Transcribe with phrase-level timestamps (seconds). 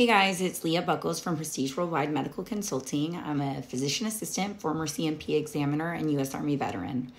[0.00, 3.16] Hey guys, it's Leah Bucholz from Prestige Worldwide Medical Consulting.
[3.16, 6.34] I'm a physician assistant, former C&P examiner, and U.S.
[6.34, 7.12] Army veteran.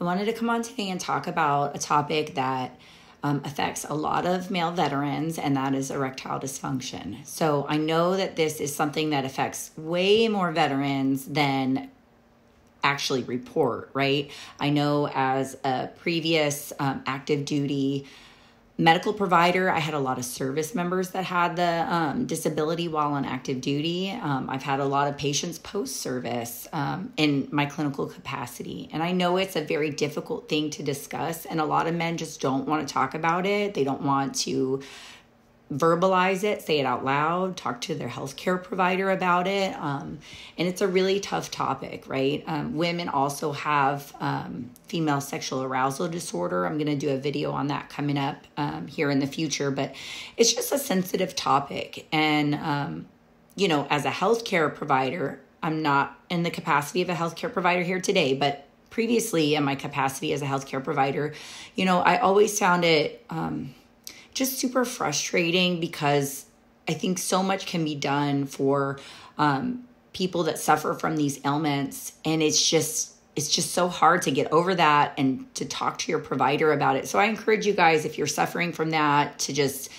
[0.00, 2.78] I wanted to come on today and talk about a topic that
[3.24, 7.26] um, affects a lot of male veterans, and that is erectile dysfunction.
[7.26, 11.90] So I know that this is something that affects way more veterans than
[12.84, 14.30] actually report, right?
[14.60, 18.06] I know as a previous um, active duty
[18.80, 19.68] medical provider.
[19.68, 23.60] I had a lot of service members that had the um, disability while on active
[23.60, 24.10] duty.
[24.10, 28.88] Um, I've had a lot of patients post service um, in my clinical capacity.
[28.92, 32.16] And I know it's a very difficult thing to discuss, and a lot of men
[32.16, 33.74] just don't want to talk about it.
[33.74, 34.80] They don't want to
[35.72, 39.74] verbalize it, say it out loud, talk to their healthcare provider about it.
[39.76, 40.18] Um,
[40.56, 42.42] and it's a really tough topic, right?
[42.46, 46.64] Um, women also have um, female sexual arousal disorder.
[46.64, 49.70] I'm going to do a video on that coming up um, here in the future,
[49.70, 49.94] but
[50.38, 52.06] it's just a sensitive topic.
[52.12, 53.06] And, um,
[53.54, 57.82] you know, as a healthcare provider, I'm not in the capacity of a healthcare provider
[57.82, 61.34] here today, but previously in my capacity as a healthcare provider,
[61.74, 63.74] you know, I always found it um,
[64.38, 66.46] just super frustrating because
[66.88, 68.98] I think so much can be done for
[69.36, 74.32] um, people that suffer from these ailments, and it's just it's just so hard to
[74.32, 77.06] get over that and to talk to your provider about it.
[77.06, 79.90] So I encourage you guys if you're suffering from that to just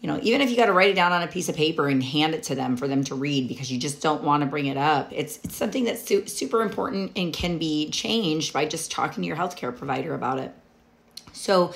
[0.00, 1.86] you know, even if you got to write it down on a piece of paper
[1.86, 4.48] and hand it to them for them to read because you just don't want to
[4.48, 5.12] bring it up.
[5.12, 9.28] It's it's something that's su- super important and can be changed by just talking to
[9.28, 10.52] your healthcare provider about it.
[11.32, 11.72] So,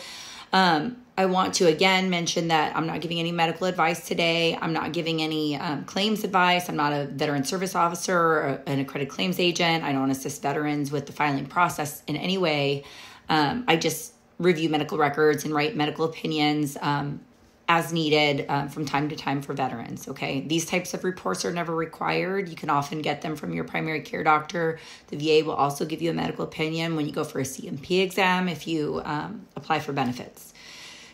[0.53, 4.57] um, I want to again mention that I'm not giving any medical advice today.
[4.61, 6.69] I'm not giving any um, claims advice.
[6.69, 9.83] I'm not a veteran service officer or an accredited claims agent.
[9.83, 12.85] I don't assist veterans with the filing process in any way.
[13.31, 17.21] Um, I just review medical records and write medical opinions um,
[17.69, 20.07] as needed um, from time to time for veterans.
[20.09, 22.49] Okay, these types of reports are never required.
[22.49, 24.79] You can often get them from your primary care doctor.
[25.09, 28.01] The VA will also give you a medical opinion when you go for a C&P
[28.01, 30.53] exam if you um, apply for benefits.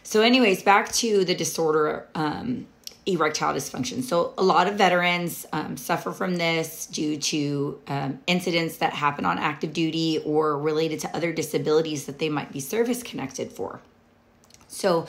[0.02, 2.66] So, anyways, back to the disorder um,
[3.06, 4.02] erectile dysfunction.
[4.02, 9.24] So, a lot of veterans um, suffer from this due to um, incidents that happen
[9.24, 13.80] on active duty or related to other disabilities that they might be service connected for.
[14.68, 15.06] So,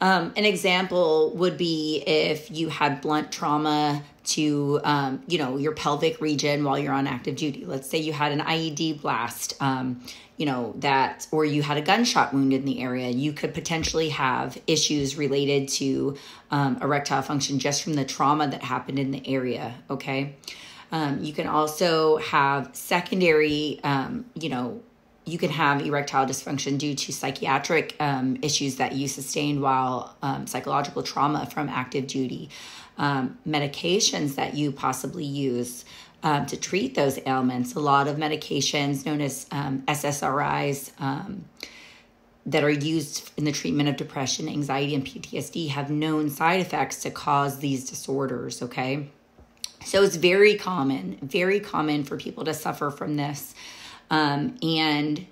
[0.00, 5.72] um, an example would be if you had blunt trauma to, um, you know, your
[5.72, 7.64] pelvic region while you're on active duty.
[7.64, 10.02] Let's say you had an IED blast, um,
[10.36, 13.08] you know, that, or you had a gunshot wound in the area.
[13.08, 16.16] You could potentially have issues related to
[16.50, 19.74] um, erectile function just from the trauma that happened in the area.
[19.88, 20.36] Okay.
[20.92, 24.82] Um, you can also have secondary, um, you know,
[25.26, 30.46] you can have erectile dysfunction due to psychiatric um, issues that you sustained while um,
[30.46, 32.48] psychological trauma from active duty,
[32.96, 35.84] um, medications that you possibly use
[36.22, 37.74] um, to treat those ailments.
[37.74, 41.44] A lot of medications known as um, SSRIs um,
[42.46, 47.02] that are used in the treatment of depression, anxiety, and PTSD have known side effects
[47.02, 49.10] to cause these disorders, okay?
[49.84, 53.54] So it's very common, very common for people to suffer from this.
[54.10, 55.26] Um, and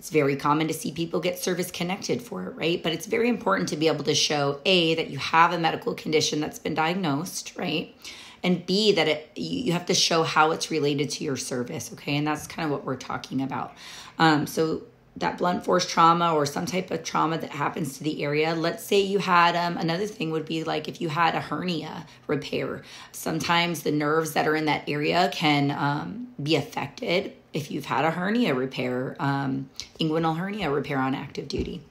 [0.00, 2.82] it's very common to see people get service connected for it, right?
[2.82, 5.94] But it's very important to be able to show A, that you have a medical
[5.94, 7.94] condition that's been diagnosed, right?
[8.42, 12.16] And B, that it you have to show how it's related to your service, okay?
[12.16, 13.74] And that's kind of what we're talking about.
[14.18, 14.84] Um, so
[15.16, 18.54] that blunt force trauma or some type of trauma that happens to the area.
[18.54, 22.06] Let's say you had um, another thing would be like if you had a hernia
[22.26, 22.82] repair.
[23.12, 28.04] Sometimes the nerves that are in that area can um, be affected if you've had
[28.04, 29.68] a hernia repair, um,
[30.00, 31.82] inguinal hernia repair on active duty.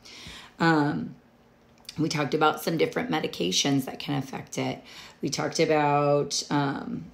[0.60, 1.16] Um,
[1.98, 4.82] we talked about some different medications that can affect it.
[5.22, 7.12] We talked about um,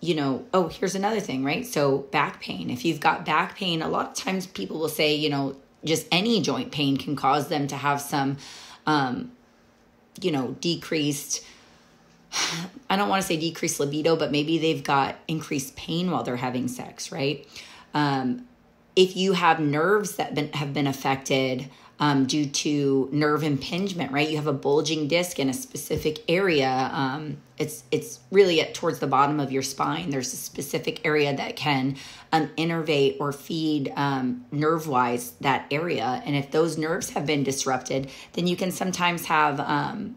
[0.00, 1.66] you know, oh, here's another thing, right?
[1.66, 2.70] So, back pain.
[2.70, 6.06] If you've got back pain, a lot of times people will say, you know, just
[6.12, 8.36] any joint pain can cause them to have some,
[8.86, 9.32] um,
[10.20, 11.44] you know, decreased.
[12.90, 16.36] I don't want to say decreased libido, but maybe they've got increased pain while they're
[16.36, 17.46] having sex, right?
[17.94, 18.46] Um,
[18.94, 24.28] if you have nerves that been, have been affected, um, due to nerve impingement, right?
[24.28, 26.90] You have a bulging disc in a specific area.
[26.92, 30.10] Um, it's it's really at towards the bottom of your spine.
[30.10, 31.96] There's a specific area that can
[32.32, 37.42] um, innervate or feed um, nerve wise that area, and if those nerves have been
[37.42, 40.16] disrupted, then you can sometimes have um,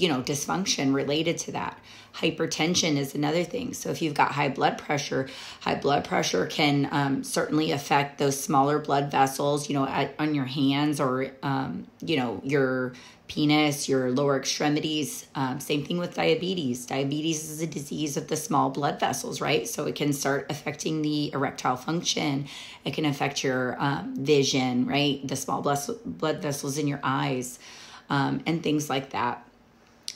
[0.00, 1.78] you know, dysfunction related to that.
[2.14, 3.72] Hypertension is another thing.
[3.74, 5.28] So if you've got high blood pressure,
[5.60, 10.34] high blood pressure can um, certainly affect those smaller blood vessels, you know, at, on
[10.34, 12.94] your hands or, um, you know, your
[13.28, 15.26] penis, your lower extremities.
[15.36, 16.84] Um, same thing with diabetes.
[16.86, 19.68] Diabetes is a disease of the small blood vessels, right?
[19.68, 22.48] So it can start affecting the erectile function.
[22.84, 25.26] It can affect your um, vision, right?
[25.26, 27.60] The small blood vessels in your eyes,
[28.08, 29.46] um, and things like that.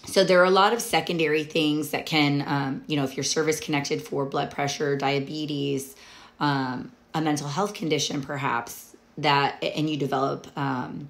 [0.06, 3.24] So there are a lot of secondary things that can, um, you know, if you're
[3.24, 5.96] service connected for blood pressure, diabetes,
[6.40, 11.08] um, a mental health condition, perhaps that, and you develop um,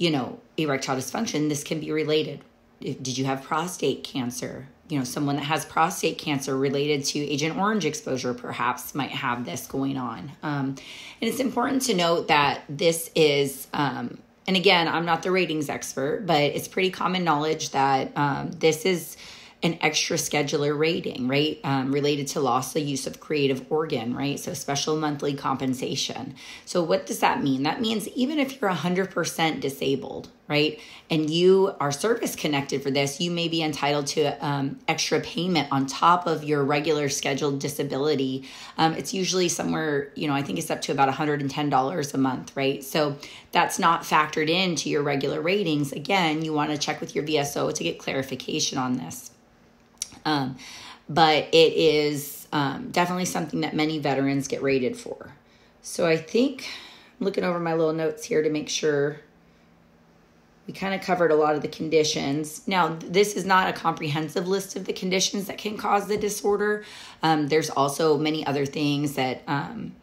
[0.00, 2.42] you know, erectile dysfunction, this can be related.
[2.80, 4.66] Did you have prostate cancer?
[4.88, 9.44] You know, someone that has prostate cancer related to Agent Orange exposure perhaps might have
[9.44, 10.32] this going on.
[10.42, 10.76] Um,
[11.20, 14.16] and it's important to note that this is, um,
[14.50, 18.84] and again, I'm not the ratings expert, but it's pretty common knowledge that um, this
[18.84, 19.16] is
[19.62, 21.60] an extraschedular rating, right?
[21.62, 24.40] Um, related to loss of use of creative organ, right?
[24.40, 26.34] So special monthly compensation.
[26.64, 27.62] So what does that mean?
[27.62, 33.20] That means even if you're 100% disabled, right, and you are service connected for this,
[33.20, 38.44] you may be entitled to um, extra payment on top of your regular scheduled disability.
[38.76, 42.56] Um, it's usually somewhere, you know, I think it's up to about $110 a month,
[42.56, 42.84] right?
[42.84, 43.16] So
[43.52, 45.92] that's not factored into your regular ratings.
[45.92, 49.30] Again, you want to check with your VSO to get clarification on this.
[50.24, 50.56] Um,
[51.08, 55.32] but it is um, definitely something that many veterans get rated for.
[55.82, 56.68] So I think
[57.18, 59.20] I'm looking over my little notes here to make sure
[60.70, 62.62] we kind of covered a lot of the conditions.
[62.68, 66.84] Now, this is not a comprehensive list of the conditions that can cause the disorder.
[67.24, 69.96] Um, there's also many other things that um,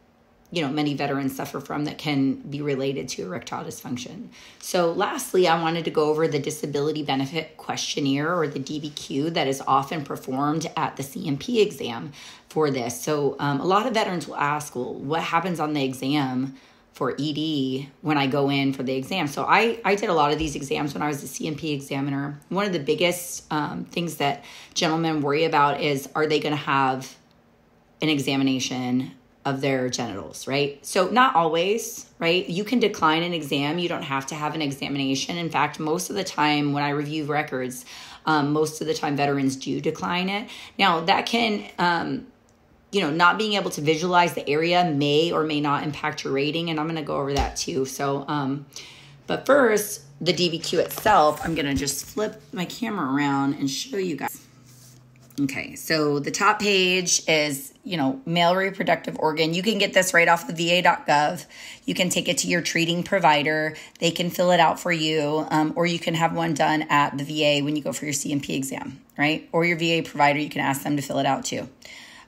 [0.52, 4.28] you know many veterans suffer from that can be related to erectile dysfunction.
[4.60, 9.48] So lastly, I wanted to go over the disability benefit questionnaire or the DBQ that
[9.48, 12.12] is often performed at the C&P exam
[12.50, 13.02] for this.
[13.02, 16.58] So um, a lot of veterans will ask, well, what happens on the exam
[16.98, 19.28] for ED when I go in for the exam.
[19.28, 22.40] So I, I did a lot of these exams when I was a C&P examiner.
[22.50, 26.62] One of the biggest um, things that gentlemen worry about is are they going to
[26.62, 27.16] have
[28.02, 29.12] an examination
[29.46, 30.84] of their genitals, right?
[30.84, 32.50] So, not always, right?
[32.50, 33.78] You can decline an exam.
[33.78, 35.38] You don't have to have an examination.
[35.38, 37.86] In fact, most of the time when I review records,
[38.26, 40.50] um, most of the time veterans do decline it.
[40.80, 42.26] Now, that can, um,
[42.98, 46.34] you know, not being able to visualize the area may or may not impact your
[46.34, 46.72] rating.
[46.72, 47.86] And I'm going to go over that too.
[47.86, 48.66] So, um,
[49.28, 53.98] but first, the DBQ itself, I'm going to just flip my camera around and show
[53.98, 54.44] you guys.
[55.40, 59.54] Okay, so the top page is, you know, male reproductive organ.
[59.54, 61.46] You can get this right off the va.gov.
[61.86, 63.76] You can take it to your treating provider.
[64.00, 67.16] They can fill it out for you, um, or you can have one done at
[67.16, 69.48] the VA when you go for your C&P exam, right?
[69.52, 71.70] Or your VA provider, you can ask them to fill it out too.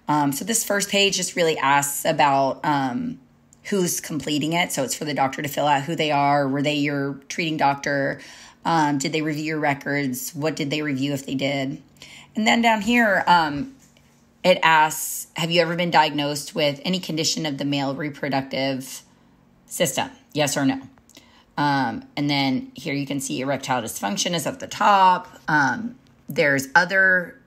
[0.10, 3.20] Um, so this first page just really asks about um,
[3.66, 4.72] who's completing it.
[4.72, 6.48] So it's for the doctor to fill out who they are.
[6.48, 8.20] Were they your treating doctor?
[8.66, 10.34] Um, did they review your records?
[10.34, 11.82] What did they review if they did?
[12.36, 13.76] And then down here, um,
[14.44, 19.04] it asks Have you ever been diagnosed with any condition of the male reproductive
[19.68, 20.10] system?
[20.34, 20.82] Yes or no?
[21.56, 25.28] Um, and then here you can see erectile dysfunction is at the top.
[25.48, 27.39] Um, there's other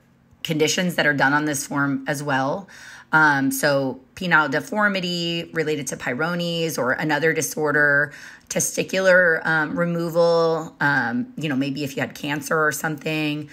[0.43, 2.67] conditions that are done on this form as well.
[3.11, 8.11] Um, so, penile deformity related to Peyronie's or another disorder,
[8.49, 13.49] testicular um, removal, um, you know, maybe if you had cancer or something,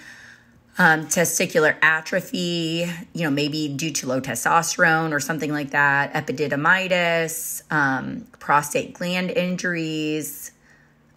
[0.79, 7.61] um, testicular atrophy, you know, maybe due to low testosterone or something like that, epididymitis,
[7.71, 10.51] um, prostate gland injuries,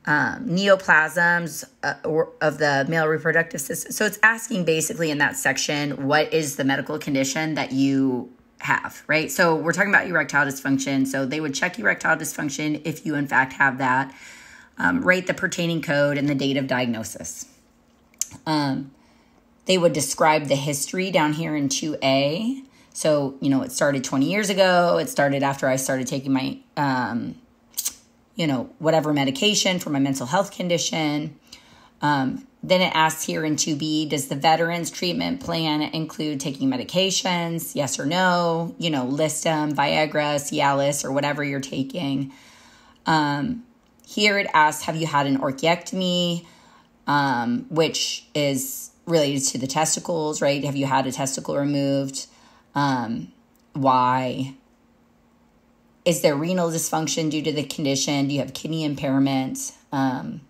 [0.07, 1.95] um, neoplasms uh,
[2.41, 3.93] of the male reproductive system.
[3.93, 9.03] So it's asking basically in that section, what is the medical condition that you have,
[9.07, 9.31] right?
[9.31, 11.07] So we're talking about erectile dysfunction.
[11.07, 14.15] So they would check erectile dysfunction if you, in fact, have that,
[14.79, 17.47] um, the pertaining code and the date of diagnosis.
[18.47, 18.91] Um,
[19.67, 22.65] they would describe the history down here in 2A.
[22.93, 24.99] So, you know, it started 20 years ago.
[24.99, 27.37] It started after I started taking my, um,
[28.37, 31.39] you know, whatever medication for my mental health condition.
[32.03, 37.75] Um, then it asks here in 2B Does the veterans treatment plan include taking medications?
[37.75, 38.75] Yes or no?
[38.79, 42.33] You know, list them Viagra, Cialis, or whatever you're taking.
[43.07, 43.65] Um,
[44.07, 46.47] here it asks Have you had an orchiectomy?
[47.07, 50.65] Um, which is related to the testicles, right?
[50.65, 52.27] Have you had a testicle removed?
[52.75, 53.31] Um,
[53.75, 54.55] why?
[56.05, 58.29] Is there renal dysfunction due to the condition?
[58.29, 59.73] Do you have kidney impairment?
[59.91, 60.43] Um,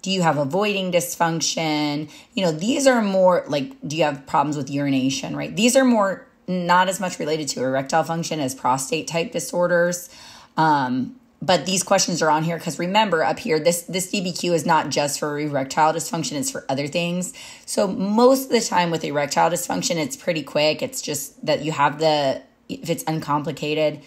[0.00, 2.10] do you have a voiding dysfunction?
[2.34, 5.54] You know, these are more like, do you have problems with urination, right?
[5.54, 10.10] These are more not as much related to erectile function as prostate type disorders.
[10.56, 14.64] Um, but these questions are on here because remember up here this this dbq is
[14.64, 17.34] not just for erectile dysfunction it's for other things
[17.66, 21.72] so most of the time with erectile dysfunction it's pretty quick it's just that you
[21.72, 24.00] have the if it's uncomplicated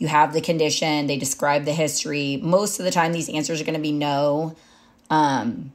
[0.00, 2.40] you have the condition they describe the history.
[2.42, 4.56] Most of the time these answers are going to be no
[5.10, 5.72] um,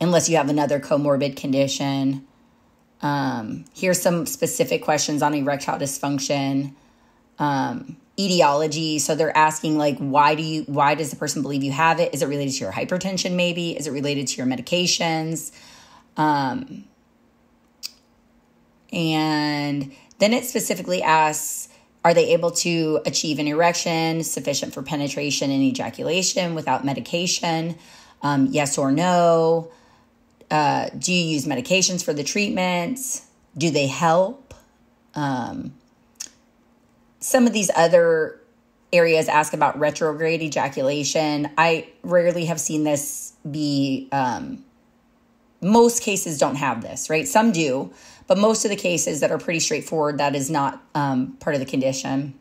[0.00, 2.26] unless you have another comorbid condition.
[3.02, 6.74] Um, here's some specific questions on erectile dysfunction.
[7.38, 11.72] Um, etiology so they're asking like why do you why does the person believe you
[11.72, 12.12] have it?
[12.12, 13.74] Is it related to your hypertension maybe?
[13.74, 15.52] Is it related to your medications?
[16.18, 16.84] Um,
[18.92, 21.69] and then it specifically asks
[22.04, 27.76] are they able to achieve an erection sufficient for penetration and ejaculation without medication?
[28.22, 29.70] Um, yes or no?
[30.50, 33.26] Uh, do you use medications for the treatments?
[33.56, 34.54] Do they help?
[35.14, 35.74] Um,
[37.20, 38.40] some of these other
[38.92, 41.50] areas ask about retrograde ejaculation.
[41.56, 44.64] I rarely have seen this be, um,
[45.60, 47.26] most cases don't have this, right?
[47.26, 47.92] Some do,
[48.26, 51.60] but most of the cases that are pretty straightforward, that is not um, part of
[51.60, 52.34] the condition.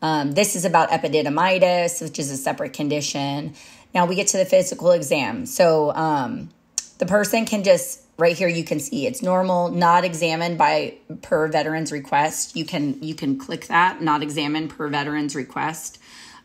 [0.00, 3.54] Um, this is about epididymitis, which is a separate condition.
[3.94, 5.46] Now we get to the physical exam.
[5.46, 6.50] So um,
[6.98, 11.48] the person can just right here you can see it's normal not examined by per
[11.48, 15.98] veterans request you can you can click that not examined per veterans request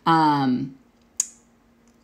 [0.06, 0.76] um,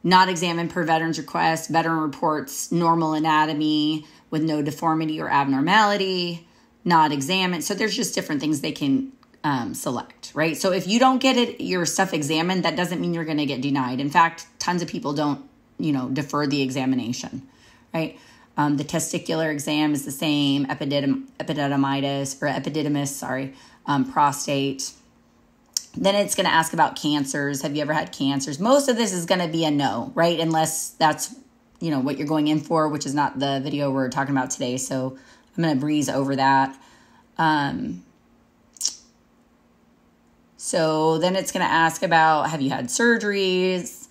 [0.06, 6.48] not examined per veterans request veteran reports normal anatomy with no deformity or abnormality
[6.86, 9.12] not examined so there's just different things they can
[9.44, 10.58] um, select right?
[10.58, 13.46] So if you don't get it your stuff examined that doesn't mean you're going to
[13.46, 14.00] get denied.
[14.00, 15.48] In fact tons of people don't
[15.78, 17.48] you know defer the examination
[17.94, 18.20] right?
[18.58, 23.54] Um, the testicular exam is the same, epididym- epididymitis or epididymis, sorry,
[23.86, 24.92] um, prostate.
[25.98, 27.62] Then it's going to ask about cancers.
[27.62, 28.60] Have you ever had cancers?
[28.60, 30.40] Most of this is going to be a no, right?
[30.40, 31.36] Unless that's
[31.80, 34.50] you know what you're going in for, which is not the video we're talking about
[34.50, 34.78] today.
[34.78, 35.18] So
[35.56, 36.78] I'm going to breeze over that.
[37.38, 38.04] Um,
[40.58, 44.06] so then it's going to ask about have you had surgeries?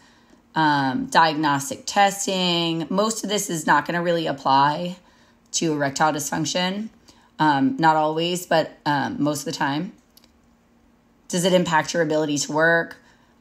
[0.54, 2.86] um, diagnostic testing.
[2.90, 4.96] Most of this is not going to really apply
[5.52, 6.88] to erectile dysfunction.
[7.38, 9.92] Um, not always, but um, most of the time.
[11.28, 12.96] Does it impact your ability to work?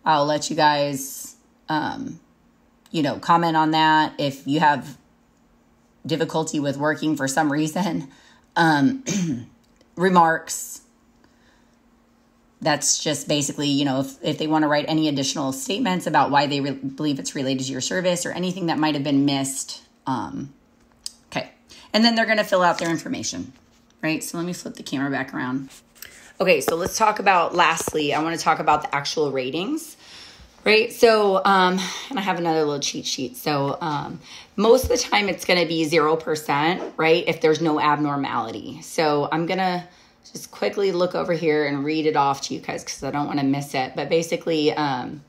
[0.06, 1.36] I'll let you guys,
[1.70, 2.20] um,
[2.92, 4.98] you know, comment on that if you have
[6.06, 8.10] difficulty with working for some reason.
[8.56, 9.04] Um,
[9.96, 10.84] remarks
[12.64, 16.32] that's just basically, you know, if, if they want to write any additional statements about
[16.32, 19.26] why they re- believe it's related to your service or anything that might have been
[19.26, 19.84] missed.
[20.08, 20.54] Um,
[21.28, 21.52] okay.
[21.92, 23.52] And then they're going to fill out their information,
[24.02, 24.24] right?
[24.24, 25.70] So let me flip the camera back around.
[26.42, 29.98] Okay, so let's talk about, lastly, I want to talk about the actual ratings
[30.66, 30.94] right?
[30.94, 33.38] So um and i have another little cheat sheet.
[33.38, 34.20] So um
[34.56, 38.82] most of the time it's to be 0% right if there's no abnormality.
[38.82, 39.84] So i'm to
[40.32, 43.28] just quickly look over here and read it off to you guys because I don't
[43.28, 43.94] want to miss it.
[43.96, 45.22] But basically, um,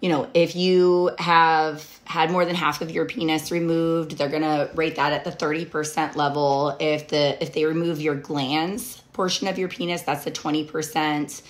[0.00, 4.70] you know, if you have had more than half of your penis removed, they're gonna
[4.74, 6.76] rate that at the 30% level.
[6.78, 11.42] If the if they remove your glans portion of your penis, that's the 20%.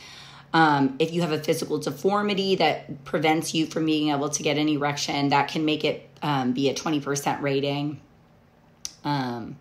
[0.54, 4.56] Um, if you have a physical deformity that prevents you from being able to get
[4.56, 8.00] an erection, that can make it um, be a 20% rating.
[9.04, 9.56] Um,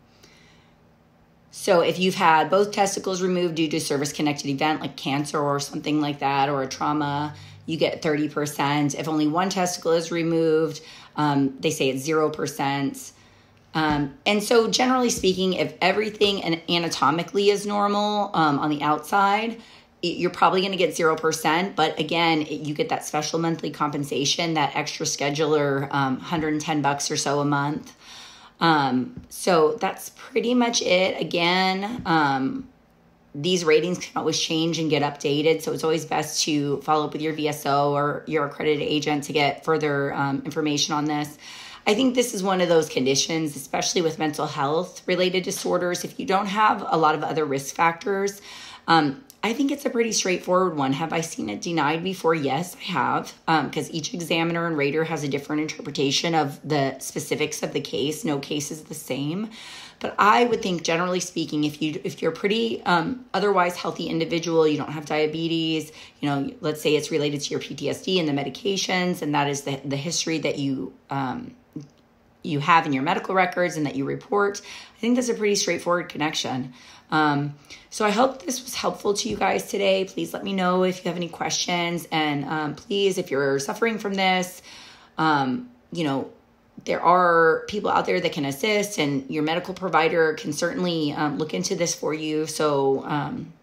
[1.52, 5.60] so if you've had both testicles removed due to service connected event like cancer or
[5.60, 7.34] something like that or a trauma,
[7.66, 8.96] you get 30%.
[8.96, 10.82] If only one testicle is removed,
[11.16, 13.12] um, they say it's 0%.
[13.74, 19.62] Um, and so, generally speaking, if everything anatomically is normal um, on the outside,
[20.02, 21.76] you're probably going to get 0%.
[21.76, 27.40] But again, you get that special monthly compensation, that extraschedular, um, 110 bucks or so
[27.40, 27.94] a month.
[28.60, 31.20] Um, so that's pretty much it.
[31.20, 32.70] Again, um,
[33.36, 35.62] these ratings can always change and get updated.
[35.62, 39.34] So it's always best to follow up with your VSO or your accredited agent to
[39.34, 41.38] get further um, information on this.
[41.86, 46.04] I think this is one of those conditions, especially with mental health related disorders.
[46.04, 48.42] If you don't have a lot of other risk factors,
[48.88, 50.94] um, I think it's a pretty straightforward one.
[50.94, 52.34] Have I seen it denied before?
[52.34, 56.98] Yes, I have, because um, each examiner and rater has a different interpretation of the
[56.98, 58.26] specifics of the case.
[58.26, 59.52] No case is the same,
[60.00, 64.08] but I would think, generally speaking, if you if you're a pretty um, otherwise healthy
[64.08, 68.28] individual, you don't have diabetes, you know, let's say it's related to your PTSD and
[68.28, 71.56] the medications, and that is the the history that you um,
[72.44, 74.62] you have in your medical records and that you report.
[74.96, 76.74] I think that's a pretty straightforward connection.
[77.12, 77.56] Um,
[77.90, 80.06] so I hope this was helpful to you guys today.
[80.06, 82.08] Please let me know if you have any questions.
[82.12, 84.62] And um, please, if you're suffering from this,
[85.18, 86.32] um, you know,
[86.84, 91.38] there are people out there that can assist, and your medical provider can certainly um,
[91.38, 92.46] look into this for you.
[92.46, 93.54] So um,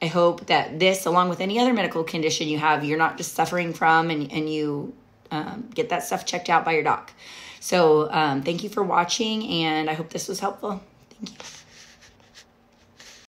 [0.00, 3.34] I hope that this, along with any other medical condition you have, you're not just
[3.34, 4.94] suffering from and, and you
[5.30, 7.12] um, get that stuff checked out by your doc.
[7.60, 8.08] So
[8.44, 10.80] thank you for watching, and I hope this was helpful.
[11.10, 11.57] Thank you.